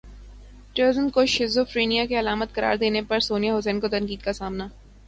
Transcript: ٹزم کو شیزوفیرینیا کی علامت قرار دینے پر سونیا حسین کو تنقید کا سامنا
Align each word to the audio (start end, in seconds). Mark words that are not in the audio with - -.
ٹزم 0.75 1.09
کو 1.09 1.25
شیزوفیرینیا 1.25 2.05
کی 2.05 2.15
علامت 2.19 2.53
قرار 2.55 2.75
دینے 2.75 3.01
پر 3.07 3.19
سونیا 3.19 3.57
حسین 3.57 3.79
کو 3.79 3.87
تنقید 3.87 4.21
کا 4.21 4.33
سامنا 4.33 4.67